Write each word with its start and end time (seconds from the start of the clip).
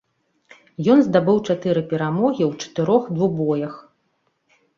Ён 0.93 0.99
здабыў 1.07 1.37
чатыры 1.47 1.83
перамогі 1.91 2.43
ў 2.47 2.49
чатырох 2.65 3.03
двубоях. 3.19 3.73